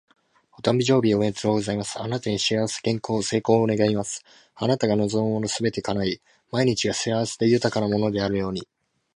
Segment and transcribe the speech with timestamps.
[0.57, 2.01] お誕生日おめでとうございます！
[2.01, 4.23] あなたに幸せ、健康、成功を願います。
[4.55, 8.67] あなたが望むものがすべて叶い、毎日が幸せで豊かなものであるように。